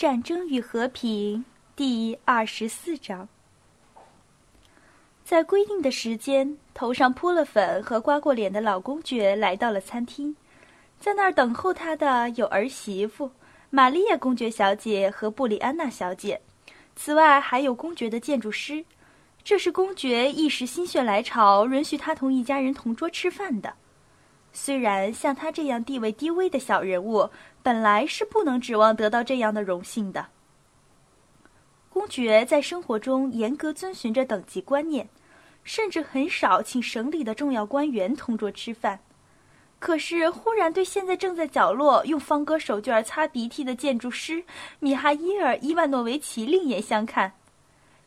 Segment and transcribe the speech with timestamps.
[0.00, 1.40] 战争与和平》
[1.76, 3.28] 第二十四章。
[5.22, 10.34] 在规定的时间，头上扑了粉和刮过脸的老公爵来到了餐厅，
[10.98, 13.30] 在那儿等候他的有儿媳妇
[13.68, 16.40] 玛利亚公爵小姐和布里安娜小姐，
[16.96, 18.82] 此外还有公爵的建筑师。
[19.44, 23.74] 这是公爵一时心血来潮，允许他同一家人同桌吃饭的。
[24.52, 27.30] 虽然像他这样地位低微的小人物，
[27.62, 30.26] 本来是不能指望得到这样的荣幸的。
[31.88, 35.08] 公爵在生活中严格遵循着等级观念，
[35.64, 39.00] 甚至很少请省里的重要官员同桌吃饭。
[39.78, 44.44] 可是，忽然对现在正在角落用方格手绢擦鼻涕的建筑师
[44.78, 47.32] 米哈伊尔·伊万诺维奇另眼相看，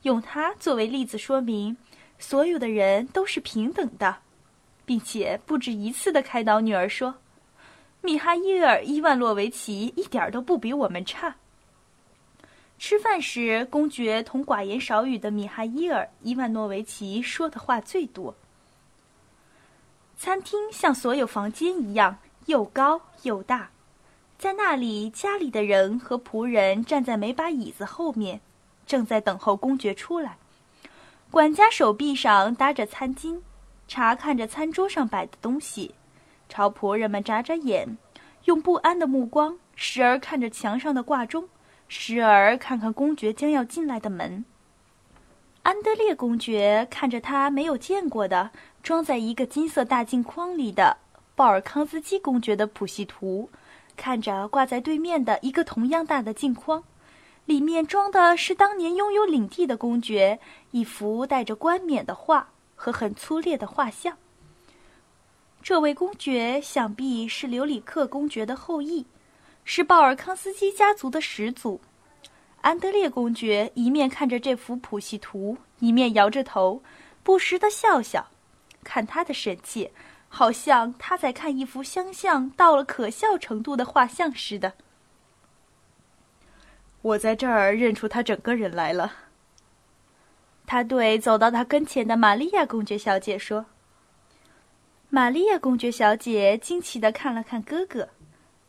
[0.03, 1.75] 用他作为例子说明，
[2.19, 4.22] 所有的人都是平等的。
[4.85, 7.15] 并且不止一次的开导女儿说
[8.01, 11.35] ：“米哈伊尔·伊万洛维奇一点都不比我们差。”
[12.79, 18.35] 吃饭时，公爵同寡言少语的米哈伊尔·伊万诺维奇说的话最多。
[20.17, 23.69] 餐厅像所有房间一样又高又大，
[24.37, 28.41] 在那里，家里的人和仆人站在每把椅子后面，
[28.85, 30.37] 正在等候公爵出来。
[31.31, 33.39] 管家手臂上搭着餐巾。
[33.93, 35.93] 查看着餐桌上摆的东西，
[36.49, 37.95] 朝仆人们眨眨眼，
[38.45, 41.47] 用不安的目光时而看着墙上的挂钟，
[41.87, 44.43] 时而看看公爵将要进来的门。
[45.61, 48.49] 安德烈公爵看着他没有见过的
[48.81, 50.97] 装在一个金色大镜框里的
[51.35, 53.47] 鲍尔康斯基公爵的谱系图，
[53.95, 56.83] 看着挂在对面的一个同样大的镜框，
[57.45, 60.39] 里面装的是当年拥有领地的公爵
[60.71, 62.47] 一幅带着冠冕的画。
[62.83, 64.17] 和很粗劣的画像。
[65.61, 69.05] 这位公爵想必是留里克公爵的后裔，
[69.63, 71.79] 是鲍尔康斯基家族的始祖。
[72.59, 76.83] 安德烈公爵一面看着这幅谱系图，一面摇着头，
[77.23, 78.27] 不时的笑笑。
[78.83, 79.91] 看他的神气，
[80.27, 84.73] 好像他在看一幅相像到了可笑程度的画像似的。
[87.01, 89.22] 我在这儿认出他整个人来了。
[90.73, 93.67] 他对走到他跟前的玛利亚公爵小姐说
[95.09, 98.09] ：“玛利亚公爵小姐惊奇的看了看哥哥，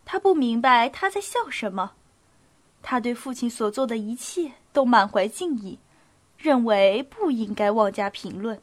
[0.04, 1.92] 她不明白他在笑什么。
[2.82, 5.78] 他对父亲所做的一切都满怀敬意，
[6.36, 8.60] 认为不应该妄加评论。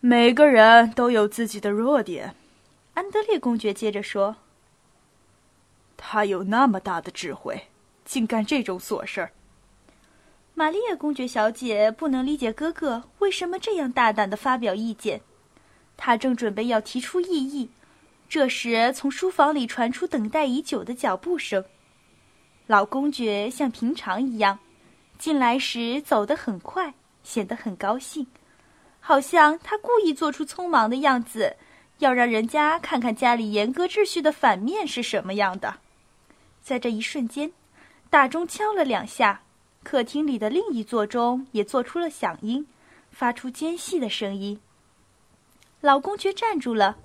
[0.00, 2.34] 每个人都有自己的弱点。”
[2.94, 4.34] 安德烈公爵接着说
[5.96, 7.68] ：“他有那么大的智慧，
[8.04, 9.30] 竟干这种琐事儿。”
[10.56, 15.20] 玛丽亚公爵小姐不能理解哥哥为什么这样大胆的发表意见，
[15.96, 17.68] 她正准备要提出异议，
[18.28, 21.64] 这时从书房里传出等待已久的脚步声。
[22.68, 24.56] 老公爵像平常一样，
[25.18, 26.94] 进来时走得很快，
[27.24, 28.24] 显得很高兴，
[29.00, 31.56] 好像他故意做出匆忙的样子，
[31.98, 35.78] 要让人家看看家里严格秩序的反面是什么样的。
[36.62, 37.52] 在这一瞬间，
[38.08, 39.40] 大钟敲了两下。
[39.84, 42.66] 客厅里的另一座钟也做出了响应，
[43.12, 44.58] 发出尖细的声音。
[45.80, 46.96] 老公爵站住了，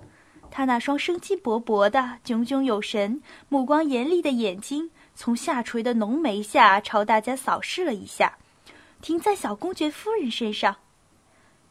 [0.50, 8.38] 他那双生机勃勃的、炯炯有神、目光严厉的眼睛从下垂的浓眉下朝大家扫视了一下，
[9.02, 10.74] 停在小公爵夫人身上。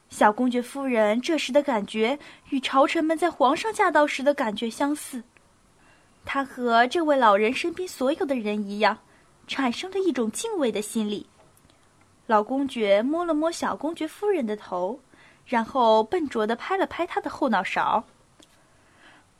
[0.09, 2.17] 小公爵夫人这时的感觉
[2.49, 5.23] 与朝臣们在皇上驾到时的感觉相似，
[6.23, 8.99] 他和这位老人身边所有的人一样。
[9.49, 11.27] 产生了一种敬畏的心理。
[12.27, 15.01] 老公爵摸了摸小公爵夫人的头，
[15.45, 18.05] 然后笨拙地拍了拍她的后脑勺。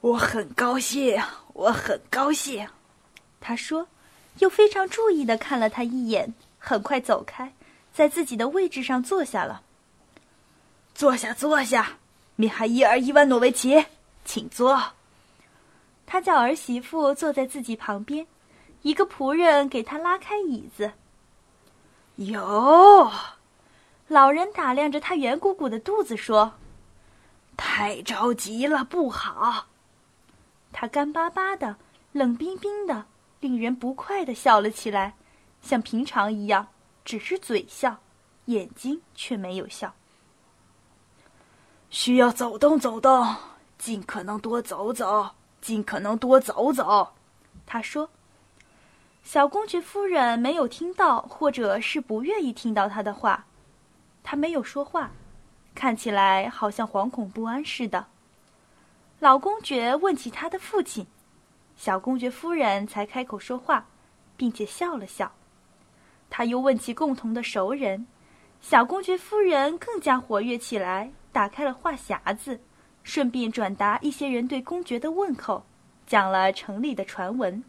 [0.02, 1.22] 我很高兴，
[1.54, 2.68] 我很高兴，
[3.40, 3.88] 他说，
[4.40, 7.54] 又非常注意地看了他一眼，很快走开，
[7.94, 9.62] 在自己的位置上坐下了。
[10.96, 11.98] 坐下，坐下，
[12.36, 13.86] 米哈伊尔·伊万诺维奇，
[14.26, 14.94] 请坐。
[16.08, 18.26] 他叫儿媳妇坐在自己旁边。
[18.82, 20.92] 一个仆人给他拉开椅子。
[22.16, 23.12] 哟，
[24.08, 26.54] 老人打量着他圆鼓鼓的肚子说
[27.58, 29.68] ：“太着急了，不好。”
[30.72, 31.76] 他干巴巴的、
[32.14, 33.06] 冷冰冰的、
[33.40, 35.14] 令人不快的笑了起来，
[35.62, 36.68] 像平常一样，
[37.04, 37.98] 只是嘴笑，
[38.46, 39.94] 眼睛却没有笑。
[41.90, 43.36] 需要走动走动，
[43.78, 47.14] 尽可能多走走，尽可能多走走。
[47.66, 48.10] 他说。
[49.32, 53.46] 小公爵夫人没有听到，或者是不愿意听到他的话，
[54.24, 55.12] 他没有说话，
[55.76, 58.08] 看起来好像惶恐不安似的。
[59.20, 61.06] 老公爵问起他的父亲，
[61.76, 63.86] 小公爵夫人才开口说话，
[64.36, 65.32] 并且笑了笑。
[66.32, 68.08] 他又问起共同的熟人，
[68.62, 72.60] 小公爵夫人更加活跃起来，打开了话匣子，
[73.04, 75.64] 顺便转达一些人对公爵的问候，
[76.08, 77.64] 讲了城里的传闻。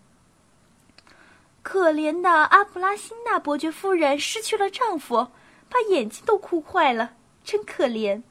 [1.63, 5.29] 可怜的阿普拉辛娜伯爵夫人失去了丈夫，
[5.69, 7.15] 把眼睛都哭坏了，
[7.45, 8.23] 真可怜。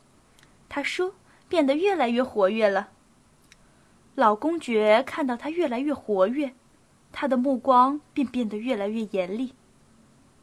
[0.67, 1.13] 她说，
[1.47, 2.89] 变得越来越活跃了。
[4.15, 6.53] 老公爵看到他越来越活跃，
[7.11, 9.53] 他的目光便变得越来越严厉。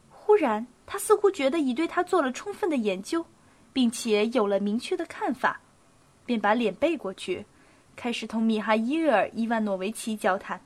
[0.08, 3.26] 忽然，他似乎觉得已对他做了充分的研究，
[3.72, 5.60] 并且有了明确的看法，
[6.24, 7.44] 便把脸背过去，
[7.94, 10.60] 开始同米哈伊尔·伊万诺维奇交谈。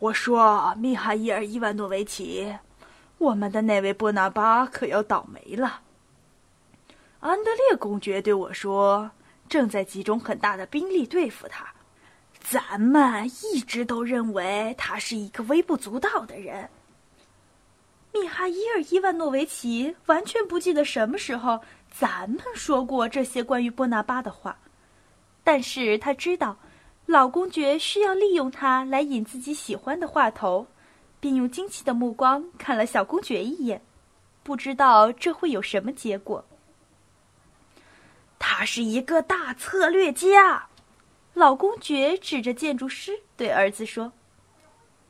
[0.00, 2.56] 我说：“米哈伊尔·伊万诺维奇，
[3.18, 5.80] 我们的那位波拿巴可要倒霉了。”
[7.18, 9.10] 安德烈公爵对我说
[9.48, 11.66] ：“正在集中很大的兵力对付他。
[12.40, 16.70] 咱们一直都认为他是一个微不足道的人。”
[18.14, 21.60] 米哈伊尔·伊万诺维奇完全不记得什么时候
[21.90, 24.56] 咱们说过这些关于波拿巴的话，
[25.42, 26.56] 但是他知道
[27.08, 30.66] 老公爵需要利用他来引自己喜欢的话头，
[31.18, 33.80] 便用惊奇的目光看了小公爵一眼，
[34.42, 36.44] 不知道这会有什么结果。
[38.38, 40.66] 他是一个大策略家，
[41.32, 44.12] 老公爵指着建筑师对儿子说，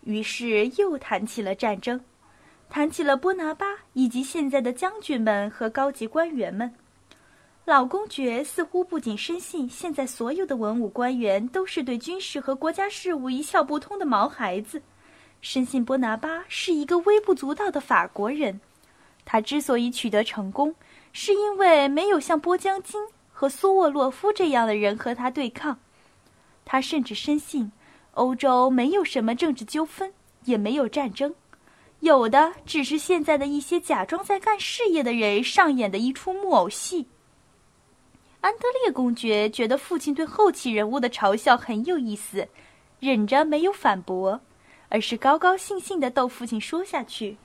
[0.03, 2.01] 于是又谈起了战争。
[2.71, 6.73] 谈起了波拿巴以及现在的将军们和高级官员们，
[7.69, 14.81] 老公爵似乎不仅深信现在所有的文武官员都是对军事和国家事务一窍不通的毛孩子，
[15.43, 18.59] 深信波拿巴是一个微不足道的法国人。
[19.27, 20.75] 他之所以取得成功，
[21.13, 22.99] 是因为没有像波将军
[23.31, 25.79] 和苏沃洛夫这样的人和他对抗。
[26.65, 27.71] 他甚至深信，
[28.13, 30.11] 欧洲没有什么政治纠纷，
[30.47, 31.35] 也没有战争。
[32.01, 37.07] 有的只是现在的一些假装在干事业的人上演的一出木偶戏。
[38.41, 42.49] 安德烈公爵觉得父亲对后期人物的嘲笑很有意思，
[43.01, 44.41] 忍着没有反驳，
[44.89, 47.37] 而是高高兴兴的逗父亲说下去，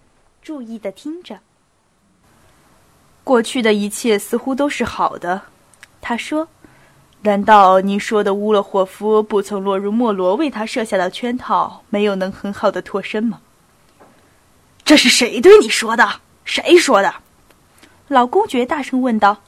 [0.42, 1.40] 注意的听着。
[3.24, 5.42] 过去的一切似乎都是好的，
[6.00, 6.48] 他说
[7.24, 13.42] ：“难道您说的乌勒霍夫不曾落入莫罗为他设下的圈套，没有能很好的脱身吗？”
[14.86, 16.20] 这是谁对你说的？
[16.46, 17.16] 谁说的？
[18.10, 19.42] 老公爵大声问道。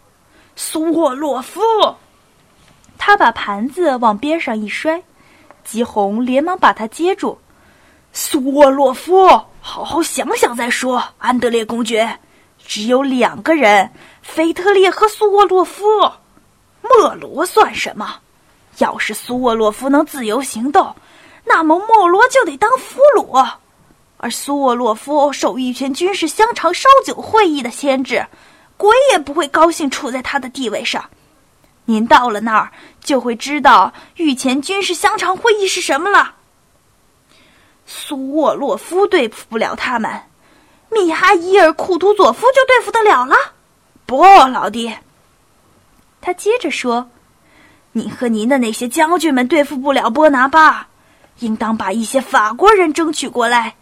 [0.56, 1.62] 苏沃洛夫。
[2.98, 5.02] 他把盘子往边上一摔，
[5.63, 7.38] 吉红连忙把他接住。
[8.13, 9.28] 苏沃洛夫，
[9.60, 11.04] 好好想想再说。
[11.18, 12.18] 安德烈公爵，
[12.66, 13.92] 只有两个人，
[14.22, 15.84] 腓特烈和苏沃洛夫。
[16.81, 18.16] 莫罗算什么？
[18.78, 20.96] 要是苏沃洛夫能自由行动，
[21.44, 23.46] 那么莫罗就得当俘虏。
[24.18, 28.25] 而苏沃洛夫受一群军事香肠烧酒会议的牵制，
[28.77, 31.10] 鬼也不会高兴处在他的地位上。
[31.86, 32.72] 您到了那儿，
[33.04, 36.36] 就会知道御前军事香肠会议是什么了。
[37.86, 40.22] 苏沃洛夫对付不了他们，
[40.89, 43.36] 米哈伊尔·库图佐夫就对付得了了。
[44.06, 44.94] 不，老弟，
[46.22, 47.10] 他接着说
[47.94, 50.88] ：“你和您的那些将军们对付不了波拿巴，
[51.39, 53.75] 应当把一些法国人争取过来。”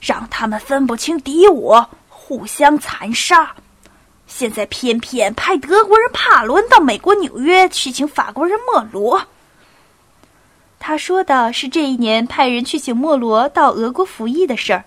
[0.00, 3.54] 让他们分不清敌我，互相残杀。
[4.30, 9.26] 现在偏偏派德国人帕伦到美国纽约去请法国人莫罗。
[10.78, 14.84] 他说的是这一年派人去请莫罗到俄国服役的事儿，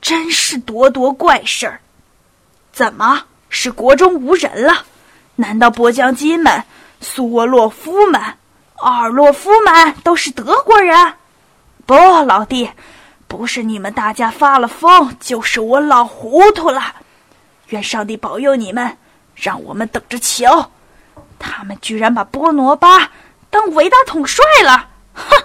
[0.00, 1.80] 真是咄咄怪事儿。
[2.72, 4.86] 怎么是国中无人了？
[5.36, 6.64] 难道波将军们、
[7.00, 8.20] 苏沃洛夫们、
[8.76, 11.14] 奥尔洛夫们都是德国人？
[11.86, 12.70] 不，老弟。
[13.28, 16.94] 不是你们大家发了疯，就是我老糊涂了。
[17.68, 18.96] 愿上帝保佑你们，
[19.34, 20.70] 让我们等着瞧。
[21.38, 23.10] 他们居然把波罗巴
[23.50, 24.88] 当伟大统帅了！
[25.12, 25.36] 哼！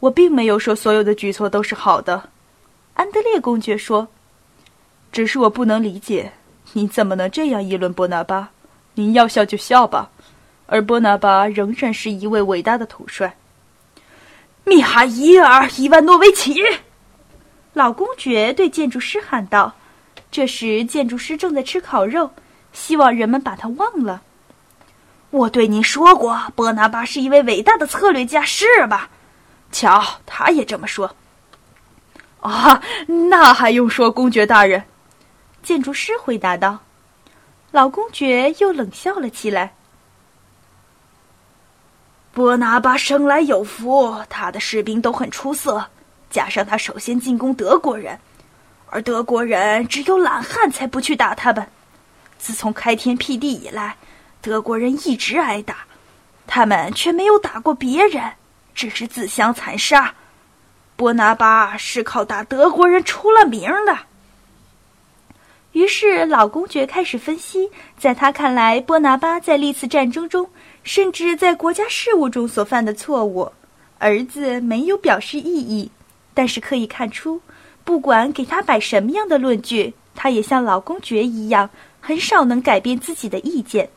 [0.00, 2.30] 我并没有说所有的举措都是好的，
[2.94, 4.08] 安德烈公爵说。
[5.10, 6.32] 只是我不能理解，
[6.74, 8.50] 你怎么能这样议论波拿巴？
[8.94, 10.10] 您要笑就笑吧，
[10.66, 13.36] 而波拿巴仍然是一位伟大的统帅。
[14.64, 16.54] 米哈伊尔·伊万诺维奇，
[17.72, 19.74] 老公爵对建筑师喊道。
[20.30, 22.30] 这时，建筑师正在吃烤肉，
[22.72, 24.22] 希望人们把他忘了。
[25.30, 29.10] 我对您说过，波拿巴是一位伟大的策略家，是吧？
[29.72, 31.14] 瞧，他也这么说。
[32.40, 32.82] 啊，
[33.30, 34.84] 那还用说，公爵大人？
[35.62, 36.78] 建筑师回答道。
[37.70, 39.74] 老公爵又冷笑了起来。
[42.32, 45.86] 波拿巴生来有福，他的士兵都很出色，
[46.30, 48.18] 加上他首先进攻德国人，
[48.90, 51.66] 而德国人只有懒汉才不去打他们。
[52.38, 53.96] 自从开天辟地以来，
[54.40, 55.78] 德国人一直挨打，
[56.46, 58.32] 他们却没有打过别人，
[58.74, 60.14] 只是自相残杀。
[60.96, 63.98] 波拿巴是靠打德国人出了名的。
[65.72, 70.50] 于是老公爵开始分析，在他看来，波拿巴在历次战争中，
[70.82, 73.52] 甚至在国家事务中所犯的错误，
[73.98, 75.90] 儿子没有表示异议，
[76.38, 77.40] 但是可以看出，
[77.82, 81.68] 不管给他摆什么样的论据，他也像老公爵一样，
[82.00, 83.90] 很少能改变自己的意见。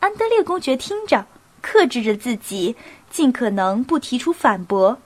[0.00, 1.26] 安德烈公爵听着，
[1.60, 2.74] 克制着自己，
[3.10, 4.96] 尽可能不提出反驳。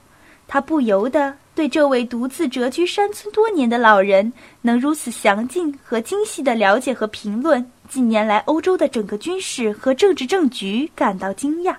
[0.47, 11.75] 他不由得对这位独自谪居山村多年的老人，能如此详尽和精细的了解和评论近年来欧洲的整个军事和政治政局感到惊讶。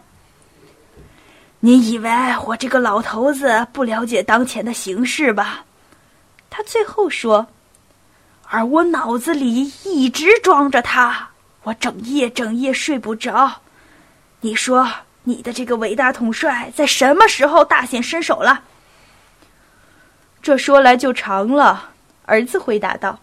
[1.64, 2.10] 你以为
[2.46, 5.64] 我这个老头子不了解当前的形势吧？
[6.50, 7.46] 他最后说。
[8.48, 11.30] 而我脑子里一直装着他，
[11.62, 13.62] 我整夜整夜睡不着。
[14.40, 14.88] 你说。
[15.24, 18.64] 你的这个伟大统帅在什么时候大显身手了？
[20.42, 21.90] 这说来就长了。
[22.24, 23.20] 儿子回答道：“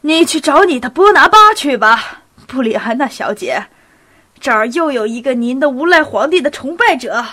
[0.00, 3.66] 你去找你的波拿巴去吧，布里安娜小姐。
[4.40, 7.24] 这儿又有一个您的无赖皇帝的崇拜者。”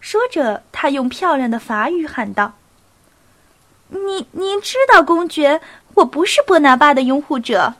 [0.00, 2.52] 说着，他用漂亮的法语喊道
[3.88, 5.60] ：“您您知道，公爵，
[5.94, 7.74] 我不是波拿巴的拥护者。”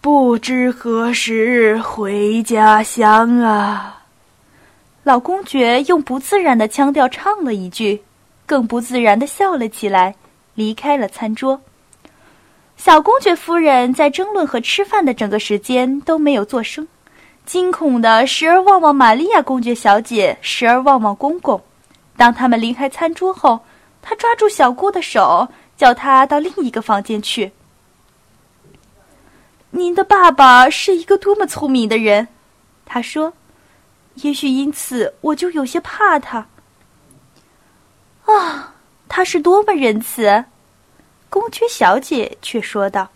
[0.00, 4.04] 不知何时回家乡啊！
[5.02, 8.00] 老公爵用不自然的腔调唱了一句，
[8.46, 10.14] 更不自然的笑了起来，
[10.54, 11.60] 离开了餐桌。
[12.78, 16.86] 小公爵夫人在争论和吃饭的整个时间都没有作声，
[17.44, 21.60] 惊恐的时而望望玛利亚公爵小姐，时而望望公公。
[22.16, 23.60] 当他们离开餐桌后，
[24.00, 27.50] 他抓住小姑的手，叫她到另一个房间去。
[29.70, 32.28] 您的爸爸是一个多么聪明的人，
[32.86, 33.32] 他说。
[34.22, 36.44] 也许因此我就有些怕他。
[38.24, 38.74] 啊，
[39.08, 40.44] 他是多么仁慈！
[41.30, 43.08] 公爵小姐却说道。